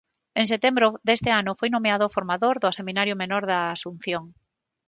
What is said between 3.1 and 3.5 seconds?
menor